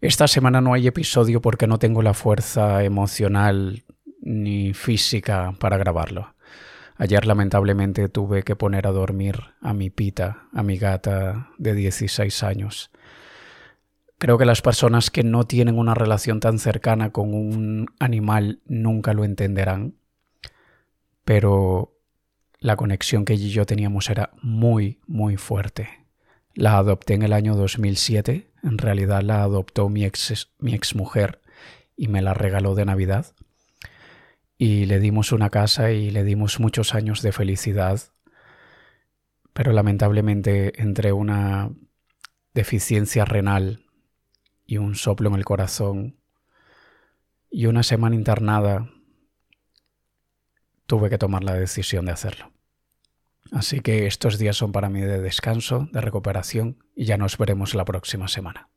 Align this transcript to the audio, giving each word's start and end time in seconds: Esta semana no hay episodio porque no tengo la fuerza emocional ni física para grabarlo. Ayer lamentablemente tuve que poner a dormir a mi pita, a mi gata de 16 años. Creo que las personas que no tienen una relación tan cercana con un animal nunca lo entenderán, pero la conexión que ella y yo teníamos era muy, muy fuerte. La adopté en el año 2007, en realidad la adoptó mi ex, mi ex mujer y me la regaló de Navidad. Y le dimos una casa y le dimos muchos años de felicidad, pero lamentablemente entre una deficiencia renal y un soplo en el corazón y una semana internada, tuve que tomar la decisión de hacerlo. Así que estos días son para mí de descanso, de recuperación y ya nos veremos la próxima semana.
Esta 0.00 0.26
semana 0.28 0.62
no 0.62 0.72
hay 0.72 0.86
episodio 0.86 1.42
porque 1.42 1.66
no 1.66 1.78
tengo 1.78 2.00
la 2.00 2.14
fuerza 2.14 2.84
emocional 2.84 3.84
ni 4.22 4.72
física 4.72 5.54
para 5.58 5.76
grabarlo. 5.76 6.34
Ayer 6.96 7.26
lamentablemente 7.26 8.08
tuve 8.08 8.42
que 8.42 8.56
poner 8.56 8.86
a 8.86 8.92
dormir 8.92 9.36
a 9.60 9.74
mi 9.74 9.90
pita, 9.90 10.44
a 10.54 10.62
mi 10.62 10.78
gata 10.78 11.50
de 11.58 11.74
16 11.74 12.42
años. 12.42 12.90
Creo 14.16 14.38
que 14.38 14.46
las 14.46 14.62
personas 14.62 15.10
que 15.10 15.22
no 15.22 15.44
tienen 15.44 15.78
una 15.78 15.94
relación 15.94 16.40
tan 16.40 16.58
cercana 16.58 17.10
con 17.10 17.34
un 17.34 17.86
animal 17.98 18.60
nunca 18.66 19.12
lo 19.12 19.24
entenderán, 19.24 19.96
pero 21.26 21.92
la 22.58 22.76
conexión 22.76 23.26
que 23.26 23.34
ella 23.34 23.46
y 23.46 23.50
yo 23.50 23.66
teníamos 23.66 24.08
era 24.08 24.30
muy, 24.40 24.98
muy 25.06 25.36
fuerte. 25.36 25.88
La 26.54 26.78
adopté 26.78 27.14
en 27.14 27.22
el 27.22 27.32
año 27.32 27.54
2007, 27.54 28.50
en 28.62 28.78
realidad 28.78 29.22
la 29.22 29.42
adoptó 29.42 29.88
mi 29.88 30.04
ex, 30.04 30.50
mi 30.58 30.74
ex 30.74 30.94
mujer 30.94 31.40
y 31.96 32.08
me 32.08 32.22
la 32.22 32.34
regaló 32.34 32.74
de 32.74 32.84
Navidad. 32.84 33.26
Y 34.58 34.86
le 34.86 35.00
dimos 35.00 35.32
una 35.32 35.50
casa 35.50 35.92
y 35.92 36.10
le 36.10 36.24
dimos 36.24 36.60
muchos 36.60 36.94
años 36.94 37.22
de 37.22 37.32
felicidad, 37.32 38.00
pero 39.52 39.72
lamentablemente 39.72 40.82
entre 40.82 41.12
una 41.12 41.70
deficiencia 42.52 43.24
renal 43.24 43.84
y 44.66 44.78
un 44.78 44.96
soplo 44.96 45.28
en 45.28 45.36
el 45.36 45.44
corazón 45.44 46.20
y 47.50 47.66
una 47.66 47.82
semana 47.82 48.14
internada, 48.14 48.88
tuve 50.86 51.10
que 51.10 51.18
tomar 51.18 51.44
la 51.44 51.54
decisión 51.54 52.06
de 52.06 52.12
hacerlo. 52.12 52.52
Así 53.52 53.80
que 53.80 54.06
estos 54.06 54.38
días 54.38 54.56
son 54.56 54.72
para 54.72 54.88
mí 54.88 55.00
de 55.00 55.20
descanso, 55.20 55.88
de 55.92 56.00
recuperación 56.00 56.78
y 56.94 57.04
ya 57.04 57.16
nos 57.16 57.36
veremos 57.36 57.74
la 57.74 57.84
próxima 57.84 58.28
semana. 58.28 58.69